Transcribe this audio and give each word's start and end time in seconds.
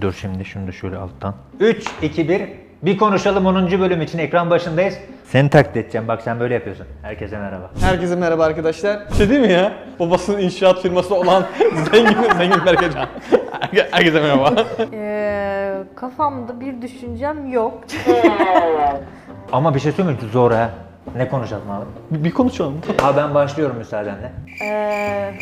Dur 0.00 0.12
şimdi 0.12 0.44
şunu 0.44 0.66
da 0.68 0.72
şöyle 0.72 0.96
alttan. 0.96 1.34
3, 1.60 1.86
2, 2.02 2.28
1. 2.28 2.42
Bir 2.82 2.98
konuşalım 2.98 3.46
10. 3.46 3.70
bölüm 3.80 4.02
için 4.02 4.18
ekran 4.18 4.50
başındayız. 4.50 4.94
Seni 5.24 5.50
taklit 5.50 5.76
edeceğim 5.76 6.08
bak 6.08 6.22
sen 6.22 6.40
böyle 6.40 6.54
yapıyorsun. 6.54 6.86
Herkese 7.02 7.38
merhaba. 7.38 7.70
Herkese 7.80 8.16
merhaba 8.16 8.44
arkadaşlar. 8.44 8.98
Şey 9.18 9.30
değil 9.30 9.40
mi 9.40 9.52
ya? 9.52 9.72
Babasının 10.00 10.38
inşaat 10.38 10.82
firması 10.82 11.14
olan 11.14 11.46
zengin 11.92 12.16
zengin 12.38 12.66
Berkecan. 12.66 13.06
Herke- 13.60 13.88
Herkese 13.90 14.20
merhaba. 14.20 14.54
Ee, 14.92 15.74
kafamda 15.96 16.60
bir 16.60 16.82
düşüncem 16.82 17.52
yok. 17.52 17.84
Ama 19.52 19.74
bir 19.74 19.80
şey 19.80 19.92
söyleyeyim 19.92 20.20
mi? 20.22 20.28
Zor 20.32 20.52
ha. 20.52 20.70
Ne 21.16 21.28
konuşalım 21.28 21.70
abi? 21.70 21.84
bir, 22.10 22.24
bir 22.24 22.30
konuşalım. 22.30 22.80
Abi 23.02 23.16
ben 23.16 23.34
başlıyorum 23.34 23.76
müsaadenle. 23.76 24.32
Ee, 24.64 25.34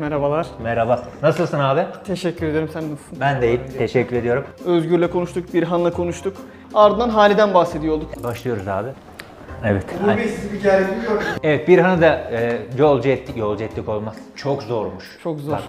Merhabalar. 0.00 0.46
Merhaba. 0.62 1.04
Nasılsın 1.22 1.58
abi? 1.58 1.86
Teşekkür 2.06 2.46
ederim. 2.46 2.68
Sen 2.72 2.82
nasılsın? 2.82 3.20
Ben 3.20 3.42
de 3.42 3.46
iyiyim. 3.48 3.62
Teşekkür 3.78 4.16
ediyorum. 4.16 4.44
Özgür'le 4.64 5.08
konuştuk, 5.10 5.54
Birhan'la 5.54 5.90
konuştuk. 5.90 6.36
Ardından 6.74 7.08
Hali'den 7.08 7.54
bahsediyor 7.54 7.94
olduk. 7.94 8.24
Başlıyoruz 8.24 8.68
abi. 8.68 8.88
Evet. 9.64 9.84
Uğur 10.04 10.16
Bey 10.16 10.28
sizi 10.28 10.52
bir 10.52 10.62
gördüm. 10.62 10.86
Evet 11.42 11.68
Birhan'ı 11.68 12.00
da 12.02 12.06
e, 12.30 12.58
yolcu 12.78 13.08
ettik. 13.08 13.36
Yolcu 13.36 13.64
ettik 13.64 13.88
olmaz. 13.88 14.14
Çok 14.36 14.62
zormuş. 14.62 15.04
Çok 15.22 15.40
zor. 15.40 15.52
Bak. 15.52 15.62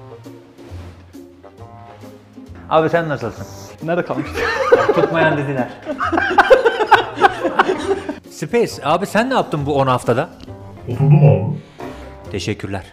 Abi 2.69 2.89
sen 2.89 3.09
nasılsın? 3.09 3.45
Nerede 3.83 4.05
kalmıştık? 4.05 4.43
Tutmayan 4.95 5.37
diziler. 5.37 5.67
Space 8.29 8.71
abi 8.83 9.05
sen 9.05 9.29
ne 9.29 9.33
yaptın 9.33 9.65
bu 9.65 9.75
10 9.75 9.87
haftada? 9.87 10.29
Oturdum 10.89 11.17
abi. 11.29 11.57
Teşekkürler. 12.31 12.83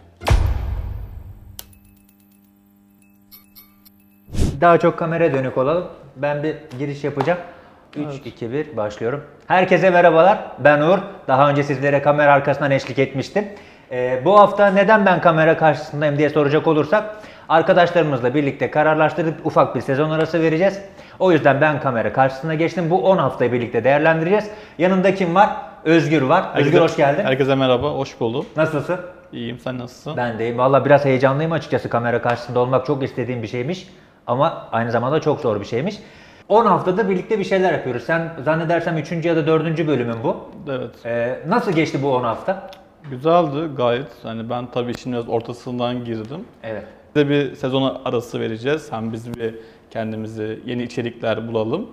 Daha 4.60 4.78
çok 4.78 4.98
kamera 4.98 5.32
dönük 5.34 5.58
olalım. 5.58 5.84
Ben 6.16 6.42
bir 6.42 6.56
giriş 6.78 7.04
yapacağım. 7.04 7.38
3, 7.96 8.14
2, 8.24 8.52
1 8.52 8.76
başlıyorum. 8.76 9.24
Herkese 9.46 9.90
merhabalar. 9.90 10.38
Ben 10.58 10.80
Uğur. 10.80 10.98
Daha 11.28 11.50
önce 11.50 11.62
sizlere 11.62 12.02
kamera 12.02 12.32
arkasından 12.32 12.70
eşlik 12.70 12.98
etmiştim. 12.98 13.44
Ee, 13.92 14.22
bu 14.24 14.38
hafta 14.40 14.66
neden 14.66 15.06
ben 15.06 15.20
kamera 15.20 15.56
karşısındayım 15.56 16.18
diye 16.18 16.30
soracak 16.30 16.66
olursak 16.66 17.16
arkadaşlarımızla 17.48 18.34
birlikte 18.34 18.70
kararlaştırıp 18.70 19.46
ufak 19.46 19.74
bir 19.76 19.80
sezon 19.80 20.10
arası 20.10 20.40
vereceğiz. 20.42 20.80
O 21.18 21.32
yüzden 21.32 21.60
ben 21.60 21.80
kamera 21.80 22.12
karşısına 22.12 22.54
geçtim. 22.54 22.90
Bu 22.90 23.04
10 23.04 23.18
haftayı 23.18 23.52
birlikte 23.52 23.84
değerlendireceğiz. 23.84 24.50
Yanımda 24.78 25.14
kim 25.14 25.34
var? 25.34 25.50
Özgür 25.84 26.22
var. 26.22 26.44
Özgür 26.54 26.80
hoş 26.80 26.96
geldin. 26.96 27.24
Herkese 27.24 27.54
merhaba, 27.54 27.90
hoş 27.90 28.20
buldum. 28.20 28.46
Nasılsın? 28.56 29.00
İyiyim, 29.32 29.58
sen 29.58 29.78
nasılsın? 29.78 30.16
Ben 30.16 30.38
deyim. 30.38 30.58
Valla 30.58 30.84
biraz 30.84 31.04
heyecanlıyım 31.04 31.52
açıkçası 31.52 31.88
kamera 31.88 32.22
karşısında 32.22 32.60
olmak 32.60 32.86
çok 32.86 33.02
istediğim 33.02 33.42
bir 33.42 33.48
şeymiş. 33.48 33.88
Ama 34.26 34.68
aynı 34.72 34.90
zamanda 34.90 35.20
çok 35.20 35.40
zor 35.40 35.60
bir 35.60 35.64
şeymiş. 35.64 35.98
10 36.48 36.66
haftada 36.66 37.08
birlikte 37.08 37.38
bir 37.38 37.44
şeyler 37.44 37.72
yapıyoruz. 37.72 38.02
Sen 38.02 38.32
zannedersem 38.44 38.98
3. 38.98 39.12
ya 39.24 39.36
da 39.36 39.46
4. 39.46 39.86
bölümün 39.86 40.16
bu. 40.24 40.36
Evet. 40.68 40.90
Ee, 41.06 41.38
nasıl 41.48 41.72
geçti 41.72 42.02
bu 42.02 42.14
10 42.14 42.24
hafta? 42.24 42.70
Güzeldi 43.10 43.74
gayet. 43.76 44.06
Hani 44.22 44.50
ben 44.50 44.66
tabii 44.66 44.90
işin 44.90 45.12
biraz 45.12 45.28
ortasından 45.28 46.04
girdim. 46.04 46.44
Evet. 46.62 46.84
Size 47.14 47.28
bir 47.28 47.54
sezon 47.54 48.00
arası 48.04 48.40
vereceğiz. 48.40 48.92
Hem 48.92 49.12
biz 49.12 49.34
bir 49.34 49.54
kendimizi 49.90 50.60
yeni 50.66 50.82
içerikler 50.82 51.48
bulalım. 51.48 51.86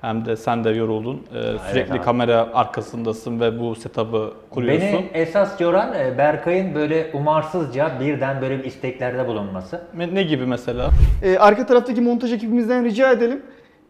Hem 0.00 0.24
de 0.24 0.36
sen 0.36 0.64
de 0.64 0.70
yoruldun. 0.70 1.26
Ee, 1.34 1.70
sürekli 1.70 1.92
abi. 1.92 2.02
kamera 2.02 2.48
arkasındasın 2.54 3.40
ve 3.40 3.60
bu 3.60 3.74
setup'ı 3.74 4.32
kuruyorsun. 4.50 4.92
Beni 4.92 5.10
esas 5.14 5.60
yoran 5.60 5.94
e, 5.94 6.18
Berkay'ın 6.18 6.74
böyle 6.74 7.10
umarsızca 7.14 7.92
birden 8.00 8.42
böyle 8.42 8.58
bir 8.58 8.64
isteklerde 8.64 9.26
bulunması. 9.26 9.80
Ne 9.96 10.14
ne 10.14 10.22
gibi 10.22 10.46
mesela? 10.46 10.90
Ee, 11.22 11.38
arka 11.38 11.66
taraftaki 11.66 12.00
montaj 12.00 12.32
ekibimizden 12.32 12.84
rica 12.84 13.12
edelim. 13.12 13.42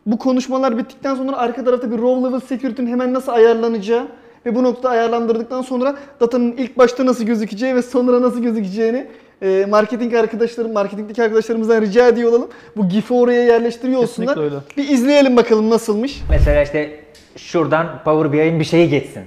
Bu 0.07 0.19
konuşmalar 0.19 0.79
bittikten 0.79 1.15
sonra 1.15 1.37
arka 1.37 1.65
tarafta 1.65 1.91
bir 1.91 1.99
row 1.99 2.29
level 2.29 2.41
security'nin 2.41 2.91
hemen 2.91 3.15
nasıl 3.15 3.33
ayarlanacağı 3.33 4.07
ve 4.47 4.55
bu 4.55 4.63
nokta 4.63 4.89
ayarlandırdıktan 4.89 5.63
sonra 5.63 5.97
datanın 6.21 6.53
ilk 6.53 6.79
başta 6.79 7.07
nasıl 7.07 7.25
gözükeceği 7.25 7.75
ve 7.75 7.83
sonra 7.83 8.23
nasıl 8.23 8.43
gözükeceğini 8.43 9.07
e, 9.43 9.67
marketing 9.69 10.15
arkadaşlarım, 10.15 10.73
marketingdeki 10.73 11.23
arkadaşlarımızdan 11.23 11.83
rica 11.83 12.09
ediyor 12.09 12.31
olalım. 12.31 12.49
Bu 12.77 12.89
GIF'i 12.89 13.15
oraya 13.15 13.45
yerleştiriyor 13.45 14.01
olsunlar. 14.01 14.35
Kesinlikle 14.35 14.57
öyle. 14.57 14.65
Bir 14.77 14.95
izleyelim 14.95 15.37
bakalım 15.37 15.71
nasılmış. 15.71 16.23
Mesela 16.31 16.63
işte 16.63 17.01
şuradan 17.37 17.87
Power 18.05 18.33
BI'nin 18.33 18.61
bir 18.61 18.65
şeyi 18.65 18.89
geçsin. 18.89 19.23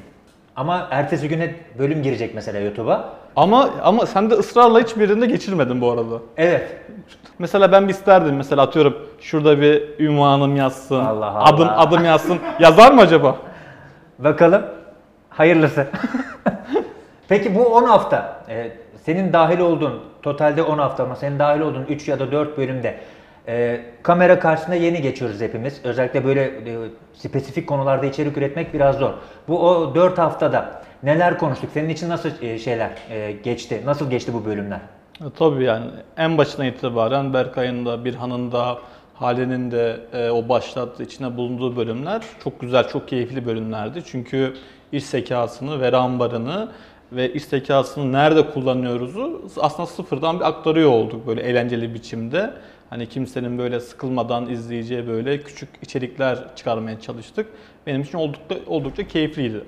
Ama 0.56 0.88
ertesi 0.92 1.30
güne 1.30 1.56
bölüm 1.80 2.04
girecek 2.04 2.36
mesela 2.36 2.60
YouTube'a. 2.60 3.14
Ama 3.36 3.70
ama 3.84 4.06
sen 4.06 4.30
de 4.30 4.34
ısrarla 4.34 4.80
hiçbirinde 4.80 5.26
geçirmedin 5.26 5.82
bu 5.82 5.92
arada. 5.92 6.20
Evet. 6.38 6.68
Mesela 7.40 7.72
ben 7.72 7.88
bir 7.88 7.94
isterdim 7.94 8.36
mesela 8.36 8.62
atıyorum 8.62 8.98
şurada 9.20 9.62
bir 9.62 10.00
ünvanım 10.00 10.56
yazsın, 10.56 10.96
Allah 11.00 11.26
Allah. 11.26 11.44
adım 11.44 11.70
adım 11.70 12.06
yazsın. 12.06 12.40
Yazar 12.60 12.92
mı 12.92 13.02
acaba? 13.02 13.38
Bakalım. 14.20 14.62
Hayırlısı. 15.30 15.88
Peki 17.31 17.56
bu 17.56 17.66
10 17.66 17.84
hafta 17.84 18.44
e, 18.50 18.72
senin 19.03 19.34
dahil 19.34 19.59
olduğun 19.59 20.00
totalde 20.22 20.64
10 20.64 20.78
hafta 20.78 21.03
ama 21.03 21.16
senin 21.16 21.40
dahil 21.40 21.62
olduğun 21.62 21.86
3 21.90 22.08
ya 22.08 22.19
da 22.19 22.31
4 22.31 22.58
bölümde 22.58 22.96
e, 23.47 23.81
kamera 24.03 24.40
karşısında 24.40 24.75
yeni 24.75 25.02
geçiyoruz 25.02 25.42
hepimiz. 25.42 25.81
Özellikle 25.84 26.25
böyle 26.25 26.44
e, 26.44 26.75
spesifik 27.14 27.68
konularda 27.68 28.06
içerik 28.06 28.38
üretmek 28.38 28.74
biraz 28.74 28.96
zor. 28.96 29.12
Bu 29.47 29.69
o 29.69 29.96
4 29.96 30.18
haftada 30.18 30.81
neler 31.03 31.38
konuştuk? 31.38 31.69
Senin 31.74 31.90
için 31.90 32.09
nasıl 32.09 32.30
e, 32.42 32.59
şeyler 32.59 32.90
e, 33.09 33.31
geçti? 33.31 33.81
Nasıl 33.86 34.09
geçti 34.09 34.34
bu 34.34 34.46
bölümler? 34.46 34.80
E, 35.22 35.25
Tabii 35.40 35.63
yani 35.63 35.86
en 36.18 36.38
başına 36.38 36.66
itibaren 36.66 37.34
Berkay'ın 37.34 37.86
da, 37.86 38.06
Birhan'ın 38.06 38.52
da, 38.52 38.78
Hale'nin 39.13 39.72
de 39.72 40.00
e, 40.13 40.30
o 40.30 40.50
başlattığı, 40.50 41.03
içine 41.03 41.38
bulunduğu 41.38 41.75
bölümler 41.75 42.22
çok 42.44 42.62
güzel, 42.62 42.88
çok 42.88 43.08
keyifli 43.08 43.46
bölümlerdi. 43.46 44.03
Çünkü 44.06 44.53
iş 44.92 45.06
zekasını, 45.06 45.81
veri 45.81 45.98
ambarını 45.98 46.69
ve 47.12 47.34
iş 47.34 47.44
zekasını 47.46 48.12
nerede 48.12 48.50
kullanıyoruzu 48.50 49.42
aslında 49.62 49.88
sıfırdan 49.88 50.40
bir 50.40 50.46
aktarıyor 50.46 50.90
olduk 50.90 51.28
böyle 51.28 51.42
eğlenceli 51.42 51.94
biçimde. 51.94 52.54
Hani 52.90 53.06
kimsenin 53.10 53.58
böyle 53.58 53.80
sıkılmadan 53.80 54.50
izleyeceği 54.50 55.08
böyle 55.08 55.42
küçük 55.42 55.70
içerikler 55.82 56.56
çıkarmaya 56.56 57.00
çalıştık. 57.00 57.48
Benim 57.88 58.02
için 58.02 58.18
oldukça, 58.18 58.56
oldukça 58.68 59.08
keyifliydi. 59.08 59.64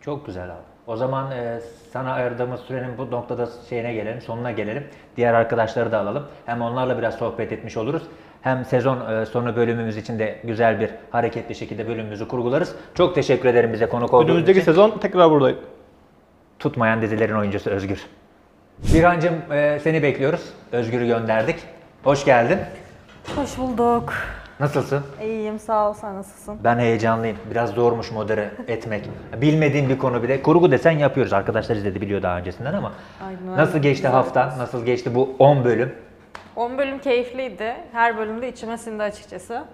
Çok 0.00 0.26
güzel 0.26 0.44
abi. 0.44 0.62
O 0.86 0.96
zaman 0.96 1.30
e, 1.32 1.60
sana 1.92 2.12
ayırdığımız 2.12 2.60
sürenin 2.60 2.98
bu 2.98 3.10
noktada 3.10 3.48
şeyine 3.68 3.94
gelelim, 3.94 4.20
sonuna 4.20 4.50
gelelim. 4.52 4.84
Diğer 5.16 5.34
arkadaşları 5.34 5.92
da 5.92 5.98
alalım. 6.00 6.22
Hem 6.46 6.62
onlarla 6.62 6.98
biraz 6.98 7.14
sohbet 7.14 7.52
etmiş 7.52 7.76
oluruz. 7.76 8.02
Hem 8.42 8.64
sezon 8.64 9.10
e, 9.10 9.26
sonu 9.26 9.56
bölümümüz 9.56 9.96
için 9.96 10.18
de 10.18 10.40
güzel 10.44 10.80
bir 10.80 10.90
hareketli 11.10 11.54
şekilde 11.54 11.88
bölümümüzü 11.88 12.28
kurgularız. 12.28 12.74
Çok 12.94 13.14
teşekkür 13.14 13.48
ederim 13.48 13.72
bize 13.72 13.86
konuk 13.86 14.14
olduğunuz 14.14 14.30
Önümüzdeki 14.30 14.58
için. 14.58 14.64
sezon 14.64 14.98
tekrar 14.98 15.30
buradayım. 15.30 15.58
Tutmayan 16.58 17.02
dizilerin 17.02 17.34
oyuncusu 17.34 17.70
Özgür. 17.70 18.06
Birhancığım 18.94 19.52
e, 19.52 19.78
seni 19.82 20.02
bekliyoruz. 20.02 20.52
Özgür'ü 20.72 21.06
gönderdik. 21.06 21.56
Hoş 22.04 22.24
geldin. 22.24 22.58
hoş 23.36 23.58
bulduk. 23.58 24.12
Nasılsın? 24.60 25.04
İyiyim 25.22 25.58
sağ 25.58 25.90
ol 25.90 25.94
sen 25.94 26.14
nasılsın? 26.16 26.58
Ben 26.64 26.78
heyecanlıyım. 26.78 27.36
Biraz 27.50 27.70
zormuş 27.70 28.10
modere 28.12 28.50
etmek. 28.68 29.08
Bilmediğim 29.40 29.88
bir 29.88 29.98
konu 29.98 30.22
bile. 30.22 30.42
Kurgu 30.42 30.70
desen 30.70 30.90
yapıyoruz. 30.90 31.32
Arkadaşlar 31.32 31.76
izledi 31.76 32.00
biliyor 32.00 32.22
daha 32.22 32.38
öncesinden 32.38 32.74
ama. 32.74 32.92
Aynen 33.26 33.48
öyle. 33.48 33.56
Nasıl 33.62 33.78
geçti 33.78 34.08
hafta? 34.08 34.54
Nasıl 34.58 34.84
geçti 34.86 35.14
bu 35.14 35.36
10 35.38 35.64
bölüm? 35.64 35.94
10 36.56 36.78
bölüm 36.78 36.98
keyifliydi. 36.98 37.74
Her 37.92 38.16
bölümde 38.18 38.48
içime 38.48 38.78
sindi 38.78 39.02
açıkçası. 39.02 39.64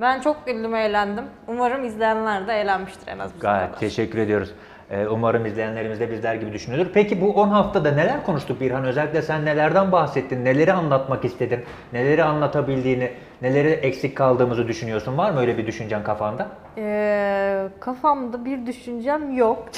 Ben 0.00 0.20
çok 0.20 0.46
güldüm, 0.46 0.74
eğlendim. 0.74 1.24
Umarım 1.46 1.84
izleyenler 1.84 2.46
de 2.46 2.52
eğlenmiştir 2.60 3.06
en 3.08 3.18
az 3.18 3.28
bizim 3.30 3.40
Gayet 3.40 3.66
kadar. 3.68 3.80
teşekkür 3.80 4.18
ediyoruz. 4.18 4.50
Ee, 4.90 5.06
umarım 5.06 5.46
izleyenlerimiz 5.46 6.00
de 6.00 6.10
bizler 6.10 6.34
gibi 6.34 6.52
düşünüyordur. 6.52 6.90
Peki 6.94 7.20
bu 7.20 7.32
10 7.32 7.48
haftada 7.48 7.90
neler 7.90 8.24
konuştuk 8.24 8.60
Birhan? 8.60 8.84
Özellikle 8.84 9.22
sen 9.22 9.44
nelerden 9.44 9.92
bahsettin? 9.92 10.44
Neleri 10.44 10.72
anlatmak 10.72 11.24
istedin? 11.24 11.64
Neleri 11.92 12.24
anlatabildiğini, 12.24 13.10
neleri 13.42 13.68
eksik 13.68 14.16
kaldığımızı 14.16 14.68
düşünüyorsun? 14.68 15.18
Var 15.18 15.30
mı 15.30 15.40
öyle 15.40 15.58
bir 15.58 15.66
düşüncen 15.66 16.04
kafanda? 16.04 16.48
Ee, 16.78 17.68
kafamda 17.80 18.44
bir 18.44 18.66
düşüncem 18.66 19.36
yok. 19.36 19.68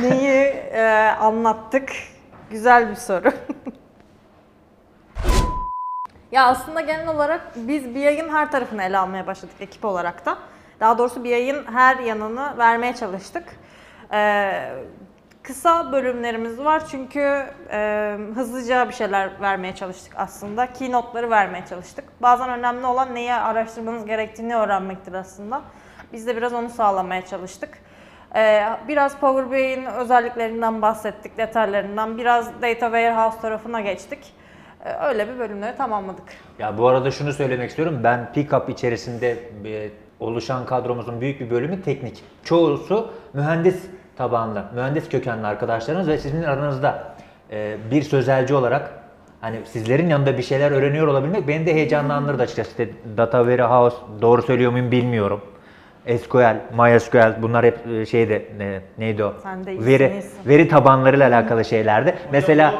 Neyi 0.00 0.44
e, 0.72 0.82
anlattık? 1.20 1.92
Güzel 2.50 2.90
bir 2.90 2.94
soru. 2.94 3.28
ya 6.32 6.46
aslında 6.46 6.80
genel 6.80 7.08
olarak 7.08 7.40
biz 7.56 7.94
bir 7.94 8.00
yayın 8.00 8.28
her 8.28 8.50
tarafını 8.50 8.82
ele 8.82 8.98
almaya 8.98 9.26
başladık 9.26 9.56
ekip 9.60 9.84
olarak 9.84 10.26
da. 10.26 10.38
Daha 10.80 10.98
doğrusu 10.98 11.24
bir 11.24 11.30
yayın 11.30 11.64
her 11.72 11.98
yanını 11.98 12.58
vermeye 12.58 12.94
çalıştık. 12.94 13.44
Ee, 14.12 14.70
kısa 15.42 15.92
bölümlerimiz 15.92 16.58
var 16.58 16.82
çünkü 16.90 17.44
e, 17.70 18.16
hızlıca 18.34 18.88
bir 18.88 18.94
şeyler 18.94 19.40
vermeye 19.40 19.74
çalıştık 19.74 20.12
aslında. 20.16 20.72
Keynote'ları 20.72 21.30
vermeye 21.30 21.66
çalıştık. 21.66 22.04
Bazen 22.22 22.48
önemli 22.48 22.86
olan 22.86 23.14
neyi 23.14 23.32
araştırmanız 23.32 24.06
gerektiğini 24.06 24.56
öğrenmektir 24.56 25.12
aslında. 25.12 25.62
Biz 26.12 26.26
de 26.26 26.36
biraz 26.36 26.52
onu 26.52 26.68
sağlamaya 26.68 27.26
çalıştık. 27.26 27.78
Ee, 28.36 28.68
biraz 28.88 29.16
Power 29.16 29.52
BI'nin 29.52 29.86
özelliklerinden 29.86 30.82
bahsettik, 30.82 31.38
detaylarından. 31.38 32.18
Biraz 32.18 32.46
Data 32.46 32.86
Warehouse 32.86 33.40
tarafına 33.40 33.80
geçtik. 33.80 34.34
Ee, 34.84 34.92
öyle 34.92 35.28
bir 35.28 35.38
bölümleri 35.38 35.76
tamamladık. 35.76 36.24
Ya 36.58 36.78
bu 36.78 36.88
arada 36.88 37.10
şunu 37.10 37.32
söylemek 37.32 37.70
istiyorum. 37.70 38.00
Ben 38.04 38.28
pick-up 38.34 38.70
içerisinde 38.70 39.30
e, 39.64 39.90
oluşan 40.24 40.66
kadromuzun 40.66 41.20
büyük 41.20 41.40
bir 41.40 41.50
bölümü 41.50 41.82
teknik. 41.82 42.24
Çoğusu 42.44 43.10
mühendis 43.32 43.86
tabanlı, 44.16 44.64
mühendis 44.74 45.08
kökenli 45.08 45.46
arkadaşlarınız 45.46 46.08
ve 46.08 46.18
sizin 46.18 46.42
aranızda 46.42 47.14
e, 47.50 47.76
bir 47.90 48.02
sözelci 48.02 48.54
olarak 48.54 48.90
hani 49.40 49.56
sizlerin 49.64 50.08
yanında 50.08 50.38
bir 50.38 50.42
şeyler 50.42 50.70
öğreniyor 50.70 51.06
olabilmek 51.06 51.48
beni 51.48 51.66
de 51.66 51.74
heyecanlandırdı 51.74 52.42
açıkçası. 52.42 52.70
İşte 52.70 52.88
Data 53.16 53.38
Warehouse 53.38 53.96
doğru 54.22 54.42
söylüyor 54.42 54.72
muyum 54.72 54.90
bilmiyorum. 54.90 55.40
SQL, 56.06 56.56
MySQL 56.78 57.42
bunlar 57.42 57.66
hep 57.66 57.86
e, 57.86 58.06
şeyde 58.06 58.44
ne, 58.58 58.80
neydi 58.98 59.24
o? 59.24 59.34
Sen 59.42 59.66
de 59.66 59.72
iyisin, 59.72 59.86
veri 59.86 60.12
iyisin. 60.12 60.48
veri 60.48 60.68
tabanlarıyla 60.68 61.28
alakalı 61.28 61.64
şeylerdi. 61.64 62.14
Mesela 62.32 62.74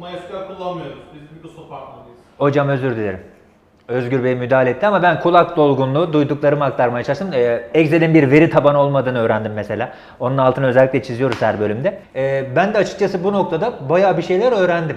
MySQL 0.00 0.46
kullanmıyoruz. 0.46 0.98
Biz 1.14 1.32
Microsoft 1.32 1.70
partneriyiz. 1.70 2.18
Hocam 2.38 2.68
özür 2.68 2.96
dilerim. 2.96 3.20
Özgür 3.92 4.24
Bey 4.24 4.34
müdahale 4.34 4.70
etti 4.70 4.86
ama 4.86 5.02
ben 5.02 5.20
kulak 5.20 5.56
dolgunluğu 5.56 6.12
duyduklarımı 6.12 6.64
aktarmaya 6.64 7.04
çalıştım. 7.04 7.28
Ee, 7.32 7.62
Excel'in 7.74 8.14
bir 8.14 8.30
veri 8.30 8.50
tabanı 8.50 8.78
olmadığını 8.78 9.18
öğrendim 9.18 9.52
mesela. 9.52 9.92
Onun 10.20 10.38
altını 10.38 10.66
özellikle 10.66 11.02
çiziyoruz 11.02 11.42
her 11.42 11.60
bölümde. 11.60 11.98
Ee, 12.16 12.44
ben 12.56 12.74
de 12.74 12.78
açıkçası 12.78 13.24
bu 13.24 13.32
noktada 13.32 13.72
bayağı 13.88 14.16
bir 14.16 14.22
şeyler 14.22 14.52
öğrendim 14.52 14.96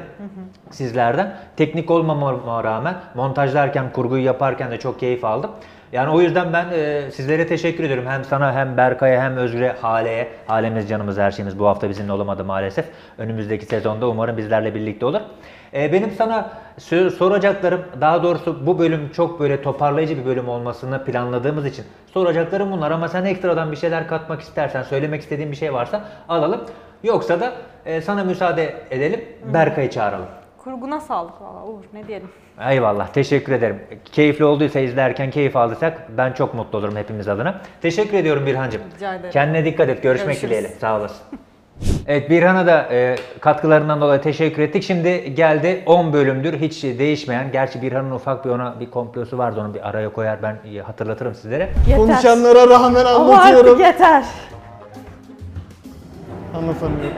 sizlerden. 0.71 1.33
Teknik 1.57 1.91
olmamama 1.91 2.63
rağmen 2.63 2.95
montajlarken, 3.15 3.91
kurguyu 3.91 4.23
yaparken 4.23 4.71
de 4.71 4.77
çok 4.79 4.99
keyif 4.99 5.25
aldım. 5.25 5.51
Yani 5.95 6.09
o 6.09 6.21
yüzden 6.21 6.53
ben 6.53 6.65
e, 6.73 7.11
sizlere 7.11 7.47
teşekkür 7.47 7.83
ediyorum. 7.83 8.05
Hem 8.07 8.23
sana 8.23 8.53
hem 8.53 8.77
Berkay'a 8.77 9.23
hem 9.23 9.37
Özgür'e, 9.37 9.75
Hale'ye. 9.81 10.27
Halemiz 10.47 10.89
canımız 10.89 11.17
her 11.17 11.31
şeyimiz 11.31 11.59
bu 11.59 11.67
hafta 11.67 11.89
bizimle 11.89 12.11
olamadı 12.11 12.45
maalesef. 12.45 12.85
Önümüzdeki 13.17 13.65
sezonda 13.65 14.09
umarım 14.09 14.37
bizlerle 14.37 14.75
birlikte 14.75 15.05
olur. 15.05 15.21
E, 15.73 15.93
benim 15.93 16.11
sana 16.11 16.49
soracaklarım, 17.17 17.81
daha 18.01 18.23
doğrusu 18.23 18.65
bu 18.65 18.79
bölüm 18.79 19.11
çok 19.11 19.39
böyle 19.39 19.61
toparlayıcı 19.61 20.17
bir 20.17 20.25
bölüm 20.25 20.49
olmasını 20.49 21.05
planladığımız 21.05 21.65
için 21.65 21.85
soracaklarım 22.13 22.71
bunlar 22.71 22.91
ama 22.91 23.07
sen 23.07 23.25
ekstradan 23.25 23.71
bir 23.71 23.77
şeyler 23.77 24.07
katmak 24.07 24.41
istersen, 24.41 24.83
söylemek 24.83 25.21
istediğin 25.21 25.51
bir 25.51 25.57
şey 25.57 25.73
varsa 25.73 26.05
alalım. 26.29 26.61
Yoksa 27.03 27.39
da 27.39 27.53
e, 27.85 28.01
sana 28.01 28.23
müsaade 28.23 28.75
edelim, 28.91 29.25
Berkay'ı 29.53 29.89
çağıralım. 29.89 30.44
Kurguna 30.65 30.99
sağlık 30.99 31.41
valla 31.41 31.65
Uğur 31.65 31.83
ne 31.93 32.07
diyelim. 32.07 32.29
Eyvallah. 32.69 33.07
Teşekkür 33.07 33.53
ederim. 33.53 33.79
Keyifli 34.11 34.45
olduysa 34.45 34.79
izlerken 34.79 35.31
keyif 35.31 35.55
aldıysak 35.55 36.17
ben 36.17 36.31
çok 36.33 36.53
mutlu 36.53 36.77
olurum 36.77 36.95
hepimiz 36.95 37.27
adına. 37.27 37.61
Teşekkür 37.81 38.17
ediyorum 38.17 38.45
Birhancığım. 38.45 38.81
Rica 38.95 39.15
ederim. 39.15 39.31
Kendine 39.31 39.65
dikkat 39.65 39.89
et. 39.89 40.03
Görüşmek 40.03 40.27
Görüşürüz. 40.27 40.49
dileğiyle. 40.49 40.67
Sağ 40.67 40.97
olasın. 40.99 41.17
Evet 42.07 42.29
Birhan'a 42.29 42.67
da 42.67 42.87
e, 42.91 43.15
katkılarından 43.39 44.01
dolayı 44.01 44.21
teşekkür 44.21 44.61
ettik. 44.61 44.83
Şimdi 44.83 45.35
geldi 45.35 45.83
10 45.85 46.13
bölümdür 46.13 46.53
hiç 46.59 46.83
değişmeyen. 46.83 47.51
Gerçi 47.51 47.81
Birhan'ın 47.81 48.11
ufak 48.11 48.45
bir 48.45 48.49
ona 48.49 48.79
bir 48.79 48.91
komplosu 48.91 49.37
vardı. 49.37 49.61
Onu 49.61 49.73
bir 49.73 49.89
araya 49.89 50.13
koyar 50.13 50.43
ben 50.43 50.57
e, 50.75 50.79
hatırlatırım 50.79 51.35
sizlere. 51.35 51.69
Yeter. 51.87 51.97
Konuşanlara 51.97 52.69
rağmen 52.69 53.05
Ama 53.05 53.15
anlatıyorum. 53.15 53.71
artık 53.71 53.85
yeter. 53.85 54.23
Anlatamıyorum. 56.55 57.11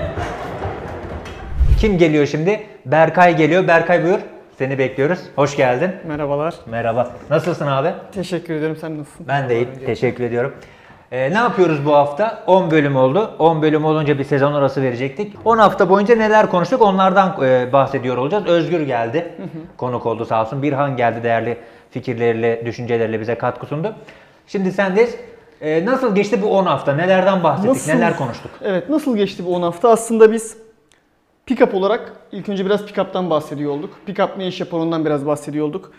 Kim 1.80 1.98
geliyor 1.98 2.26
şimdi? 2.26 2.64
Berkay 2.92 3.38
geliyor. 3.38 3.68
Berkay 3.68 4.04
buyur. 4.04 4.20
Seni 4.58 4.78
bekliyoruz. 4.78 5.20
Hoş 5.36 5.56
geldin. 5.58 5.92
Merhabalar. 6.08 6.54
Merhaba. 6.66 7.12
Nasılsın 7.30 7.68
abi? 7.68 7.94
Teşekkür 8.12 8.54
ederim. 8.54 8.76
Sen 8.82 8.98
nasılsın? 8.98 9.28
Ben 9.28 9.50
de 9.50 9.56
iyiyim. 9.56 9.70
Teşekkür 9.86 10.24
ediyorum. 10.24 10.54
Ee, 11.12 11.30
ne 11.32 11.38
yapıyoruz 11.38 11.86
bu 11.86 11.94
hafta? 11.96 12.44
10 12.48 12.72
bölüm 12.72 12.96
oldu. 12.96 13.32
10 13.40 13.62
bölüm 13.62 13.86
olunca 13.86 14.20
bir 14.20 14.24
sezon 14.24 14.54
arası 14.54 14.82
verecektik. 14.82 15.36
10 15.46 15.58
hafta 15.58 15.90
boyunca 15.90 16.16
neler 16.16 16.50
konuştuk 16.50 16.82
onlardan 16.82 17.38
e, 17.44 17.74
bahsediyor 17.74 18.18
olacağız. 18.18 18.46
Özgür 18.48 18.82
geldi. 18.82 19.34
Konuk 19.78 20.06
oldu 20.06 20.26
sağ 20.26 20.42
olsun. 20.42 20.62
Birhan 20.64 20.98
geldi 20.98 21.24
değerli 21.24 21.58
fikirleriyle, 21.92 22.66
düşünceleriyle 22.66 23.20
bize 23.20 23.36
katkı 23.36 23.66
sundu. 23.66 23.96
Şimdi 24.48 24.72
sendeyiz. 24.72 25.16
Ee, 25.62 25.86
nasıl 25.86 26.16
geçti 26.16 26.42
bu 26.42 26.58
10 26.58 26.66
hafta? 26.66 26.94
Nelerden 26.96 27.44
bahsettik? 27.44 27.70
Nasıl- 27.70 27.92
Neler 27.92 28.18
konuştuk? 28.18 28.52
Evet 28.64 28.90
nasıl 28.90 29.18
geçti 29.18 29.46
bu 29.46 29.56
10 29.56 29.62
hafta? 29.62 29.90
Aslında 29.90 30.32
biz 30.32 30.58
pick-up 31.48 31.76
olarak 31.76 32.14
ilk 32.32 32.50
önce 32.50 32.66
biraz 32.66 32.86
pick-up'tan 32.86 33.30
bahsediyor 33.30 33.72
olduk. 33.72 33.90
Pick-up 34.08 34.38
ne 34.38 34.48
iş 34.48 34.60
yapar 34.60 34.80
ondan 34.80 35.06
biraz 35.06 35.26
bahsediyor 35.26 35.68
olduk. 35.68 35.92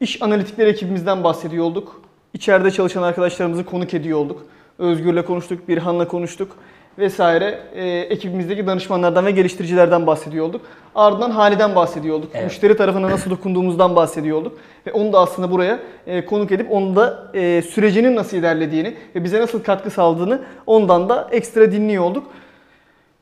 İş 0.00 0.22
analitikleri 0.22 0.70
ekibimizden 0.70 1.24
bahsediyor 1.24 1.64
olduk. 1.64 2.00
İçeride 2.34 2.70
çalışan 2.70 3.02
arkadaşlarımızı 3.02 3.64
konuk 3.64 3.94
ediyor 3.94 4.18
olduk. 4.18 4.42
Özgür'le 4.78 5.22
konuştuk, 5.22 5.68
Birhan'la 5.68 6.08
konuştuk 6.08 6.56
vesaire. 6.98 7.60
Ee, 7.74 7.86
ekibimizdeki 7.86 8.66
danışmanlardan 8.66 9.26
ve 9.26 9.30
geliştiricilerden 9.30 10.06
bahsediyor 10.06 10.46
olduk. 10.46 10.60
Ardından 10.94 11.30
Hali'den 11.30 11.74
bahsediyor 11.74 12.16
olduk. 12.16 12.30
Evet. 12.34 12.44
Müşteri 12.44 12.76
tarafına 12.76 13.10
nasıl 13.10 13.30
dokunduğumuzdan 13.30 13.96
bahsediyor 13.96 14.38
olduk. 14.38 14.58
Ve 14.86 14.92
onu 14.92 15.12
da 15.12 15.18
aslında 15.18 15.50
buraya 15.50 15.78
e, 16.06 16.26
konuk 16.26 16.52
edip 16.52 16.72
onu 16.72 16.96
da 16.96 17.30
e, 17.34 17.62
sürecinin 17.62 18.16
nasıl 18.16 18.36
ilerlediğini 18.36 18.94
ve 19.14 19.24
bize 19.24 19.40
nasıl 19.40 19.62
katkı 19.62 19.90
sağladığını 19.90 20.42
ondan 20.66 21.08
da 21.08 21.28
ekstra 21.32 21.72
dinliyor 21.72 22.04
olduk. 22.04 22.26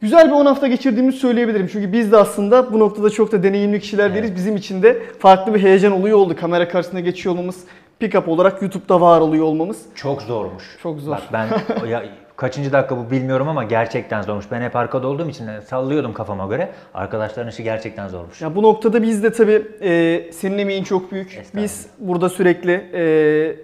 Güzel 0.02 0.26
bir 0.26 0.32
10 0.32 0.46
hafta 0.46 0.66
geçirdiğimizi 0.69 1.19
söyleyebilirim. 1.19 1.66
Çünkü 1.72 1.93
biz 1.93 2.12
de 2.12 2.16
aslında 2.16 2.72
bu 2.72 2.78
noktada 2.78 3.10
çok 3.10 3.32
da 3.32 3.43
deneyimli 3.43 3.81
kişiler 3.81 4.14
değiliz. 4.14 4.37
Bizim 4.37 4.56
için 4.56 4.82
de 4.82 5.02
farklı 5.19 5.54
bir 5.54 5.62
heyecan 5.62 5.93
oluyor 5.93 6.19
oldu. 6.19 6.37
Kamera 6.37 6.69
karşısına 6.69 7.00
geçiyor 7.00 7.34
olmamız, 7.34 7.64
pick-up 8.00 8.31
olarak 8.31 8.62
YouTube'da 8.62 9.00
var 9.00 9.20
oluyor 9.20 9.44
olmamız. 9.44 9.82
Çok 9.94 10.22
zormuş. 10.22 10.64
Çok 10.82 11.00
zor. 11.00 11.12
Bak 11.12 11.22
ben 11.32 11.49
ya, 11.87 12.04
kaçıncı 12.37 12.72
dakika 12.72 12.96
bu 12.96 13.10
bilmiyorum 13.10 13.49
ama 13.49 13.64
gerçekten 13.64 14.22
zormuş. 14.22 14.44
Ben 14.50 14.62
hep 14.62 14.76
arkada 14.76 15.08
olduğum 15.08 15.28
için 15.28 15.46
sallıyordum 15.60 16.12
kafama 16.12 16.46
göre. 16.46 16.72
Arkadaşların 16.94 17.50
işi 17.50 17.62
gerçekten 17.62 18.08
zormuş. 18.08 18.40
Ya 18.40 18.55
bu 18.55 18.62
noktada 18.62 19.02
biz 19.02 19.22
de 19.22 19.32
tabii 19.32 19.62
e, 19.82 20.32
senin 20.32 20.58
emeğin 20.58 20.84
çok 20.84 21.12
büyük. 21.12 21.43
Biz 21.55 21.87
burada 21.98 22.28
sürekli 22.28 22.72
e, 22.94 23.56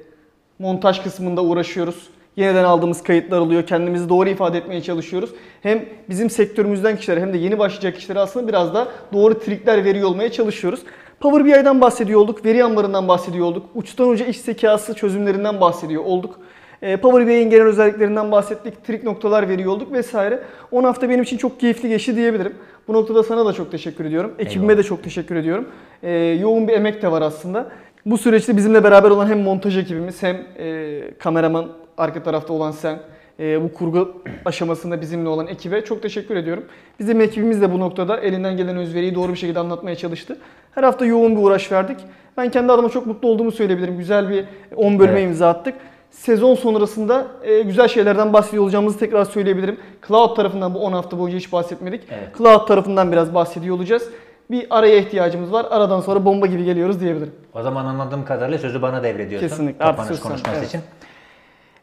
montaj 0.59 1.03
kısmında 1.03 1.45
uğraşıyoruz. 1.45 2.09
Yeniden 2.39 2.65
aldığımız 2.65 3.03
kayıtlar 3.03 3.41
oluyor. 3.41 3.67
Kendimizi 3.67 4.09
doğru 4.09 4.29
ifade 4.29 4.59
etmeye 4.59 4.83
çalışıyoruz. 4.83 5.31
Hem 5.63 5.85
bizim 6.09 6.31
sektörümüzden 6.31 6.97
kişilere 6.97 7.21
hem 7.21 7.33
de 7.33 7.39
yeni 7.39 7.59
başlayacak 7.59 7.97
kişilere 7.97 8.19
aslında 8.19 8.49
biraz 8.49 8.75
da 8.75 8.89
doğru 9.13 9.39
trikler 9.39 9.85
veriyor 9.85 10.09
olmaya 10.09 10.33
çalışıyoruz. 10.33 10.81
Power 11.21 11.45
BI'den 11.45 11.81
bahsediyor 11.81 12.21
olduk, 12.21 12.45
veri 12.45 12.65
ambarından 12.65 13.09
bahsediyor 13.09 13.47
olduk, 13.47 13.67
uçtan 13.75 14.09
uca 14.09 14.27
iş 14.27 14.41
zekası 14.41 14.95
çözümlerinden 14.95 15.61
bahsediyor 15.61 16.05
olduk. 16.05 16.41
E, 16.83 16.97
Power 16.97 17.27
BI'nin 17.27 17.51
genel 17.51 17.67
özelliklerinden 17.67 18.31
bahsettik, 18.31 18.85
trik 18.85 19.05
noktalar 19.05 19.49
veriyor 19.49 19.73
olduk 19.73 19.93
vesaire. 19.93 20.43
10 20.71 20.85
hafta 20.85 21.09
benim 21.09 21.23
için 21.23 21.37
çok 21.37 21.61
keyifli 21.61 21.89
geçti 21.89 22.17
diyebilirim. 22.17 22.55
Bu 22.89 22.93
noktada 22.93 23.23
sana 23.23 23.47
da 23.47 23.53
çok 23.53 23.71
teşekkür 23.71 24.05
ediyorum. 24.05 24.35
Ekibime 24.39 24.65
Eyvallah. 24.65 24.79
de 24.79 24.89
çok 24.89 25.05
teşekkür 25.05 25.37
ediyorum. 25.37 25.69
E, 26.03 26.13
yoğun 26.19 26.69
bir 26.69 26.73
emek 26.73 27.03
de 27.03 27.11
var 27.13 27.23
aslında. 27.23 27.69
Bu 28.07 28.19
süreçte 28.19 28.57
bizimle 28.57 28.85
beraber 28.85 29.11
olan 29.11 29.27
hem 29.27 29.41
montaj 29.41 29.79
ekibimiz 29.79 30.23
hem 30.23 30.37
e, 30.59 31.01
kameraman 31.19 31.69
arka 31.99 32.23
tarafta 32.23 32.53
olan 32.53 32.71
sen, 32.71 32.99
e, 33.41 33.63
bu 33.65 33.73
kurgu 33.73 34.23
aşamasında 34.45 35.01
bizimle 35.01 35.29
olan 35.29 35.47
ekibe 35.47 35.85
çok 35.85 36.03
teşekkür 36.03 36.37
ediyorum. 36.37 36.65
Bizim 36.99 37.21
ekibimiz 37.21 37.61
de 37.61 37.73
bu 37.73 37.81
noktada 37.81 38.21
elinden 38.21 38.57
gelen 38.57 38.77
özveriyi 38.77 39.15
doğru 39.15 39.33
bir 39.33 39.39
şekilde 39.39 39.59
anlatmaya 39.59 39.97
çalıştı. 39.97 40.39
Her 40.75 40.83
hafta 40.83 41.05
yoğun 41.05 41.37
bir 41.37 41.43
uğraş 41.43 41.73
verdik. 41.73 41.97
Ben 42.37 42.51
kendi 42.51 42.73
adıma 42.73 42.89
çok 42.89 43.07
mutlu 43.07 43.29
olduğumu 43.29 43.53
söyleyebilirim. 43.53 43.99
Güzel 43.99 44.29
bir 44.29 44.45
10 44.77 44.99
bölüme 44.99 45.21
Evet. 45.21 45.29
imza 45.29 45.49
attık. 45.49 45.75
Sezon 46.11 46.55
sonrasında 46.55 47.27
e, 47.43 47.61
güzel 47.61 47.89
şeylerden 47.89 48.33
bahsediyor 48.33 48.63
olacağımızı 48.63 48.99
tekrar 48.99 49.25
söyleyebilirim. 49.25 49.77
Cloud 50.09 50.37
tarafından 50.37 50.75
bu 50.75 50.79
10 50.79 50.93
hafta 50.93 51.19
boyunca 51.19 51.39
hiç 51.39 51.53
bahsetmedik. 51.53 52.03
Evet. 52.11 52.39
Cloud 52.39 52.67
tarafından 52.67 53.13
biraz 53.13 53.35
bahsediyor 53.35 53.77
olacağız. 53.77 54.09
Bir 54.51 54.67
araya 54.71 54.99
ihtiyacımız 54.99 55.53
var. 55.53 55.67
Aradan 55.71 56.01
sonra 56.01 56.25
bomba 56.25 56.47
gibi 56.47 56.65
geliyoruz 56.65 57.01
diyebilirim. 57.01 57.33
O 57.55 57.63
zaman 57.63 57.85
anladığım 57.85 58.25
kadarıyla 58.25 58.59
sözü 58.59 58.83
bana 58.83 59.03
devrediyorsun. 59.03 59.49
Kesinlikle. 59.49 59.85
Kapanış 59.85 60.21
konuşması 60.21 60.57
evet. 60.59 60.69
için. 60.69 60.81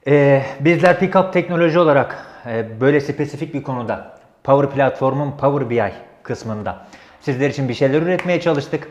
Ee, 0.07 0.41
bizler 0.59 1.00
Pickup 1.00 1.33
teknoloji 1.33 1.79
olarak 1.79 2.25
e, 2.45 2.81
böyle 2.81 3.00
spesifik 3.00 3.53
bir 3.53 3.63
konuda 3.63 4.17
Power 4.43 4.69
Platform'un 4.69 5.38
Power 5.38 5.69
BI 5.69 5.93
kısmında 6.24 6.77
sizler 7.19 7.50
için 7.50 7.69
bir 7.69 7.74
şeyler 7.74 8.01
üretmeye 8.01 8.41
çalıştık. 8.41 8.88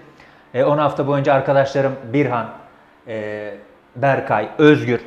E, 0.55 0.65
10 0.65 0.79
hafta 0.79 1.07
boyunca 1.07 1.35
arkadaşlarım 1.35 1.93
Birhan, 2.13 2.49
e, 3.09 3.55
Berkay, 3.97 4.49
Özgür, 4.59 5.01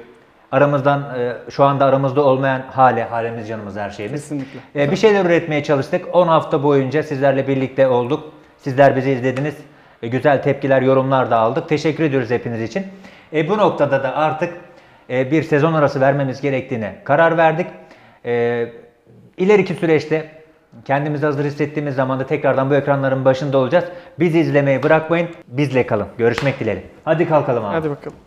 aramızdan 0.52 1.20
e, 1.20 1.34
şu 1.52 1.64
anda 1.64 1.86
aramızda 1.86 2.24
olmayan 2.24 2.62
Hale, 2.72 3.04
Halemiz 3.04 3.48
canımız 3.48 3.76
her 3.76 3.90
şeyimiz. 3.90 4.22
Kesinlikle. 4.22 4.84
E, 4.84 4.92
bir 4.92 4.96
şeyler 4.96 5.26
üretmeye 5.26 5.64
çalıştık. 5.64 6.16
10 6.16 6.28
hafta 6.28 6.64
boyunca 6.64 7.04
sizlerle 7.04 7.48
birlikte 7.48 7.88
olduk. 7.88 8.34
Sizler 8.58 8.96
bizi 8.96 9.12
izlediniz. 9.12 9.56
E, 10.04 10.08
güzel 10.08 10.44
tepkiler, 10.44 10.82
yorumlar 10.82 11.32
da 11.32 11.38
aldık. 11.38 11.70
Teşekkür 11.70 12.04
ediyoruz 12.04 12.30
hepiniz 12.30 12.62
için. 12.62 12.88
E, 13.34 13.50
bu 13.50 13.58
noktada 13.58 14.04
da 14.04 14.16
artık 14.16 14.54
e, 14.54 14.67
bir 15.10 15.44
sezon 15.44 15.74
arası 15.74 16.02
vermemiz 16.02 16.42
gerektiğine 16.42 16.96
karar 17.04 17.38
verdik. 17.38 17.68
E, 18.26 18.66
ileriki 19.38 19.74
süreçte 19.74 20.32
kendimizi 20.86 21.26
hazır 21.26 21.46
hissettiğimiz 21.46 21.96
zaman 21.96 22.20
da 22.20 22.28
tekrardan 22.28 22.70
bu 22.70 22.76
ekranların 22.76 23.26
başında 23.26 23.58
olacağız. 23.58 23.86
Bizi 24.20 24.40
izlemeyi 24.40 24.84
bırakmayın. 24.84 25.30
Bizle 25.48 25.88
kalın. 25.88 26.08
Görüşmek 26.18 26.60
dileğiyle. 26.60 26.84
Hadi 27.06 27.28
kalkalım 27.28 27.66
abi. 27.66 27.74
Hadi 27.74 27.90
bakalım. 27.90 28.18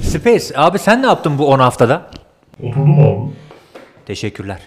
Space 0.00 0.44
abi 0.56 0.78
sen 0.78 1.02
ne 1.02 1.06
yaptın 1.06 1.38
bu 1.38 1.48
10 1.48 1.58
haftada? 1.58 2.10
Oturdum 2.62 3.00
abi. 3.00 3.30
Teşekkürler. 4.06 4.60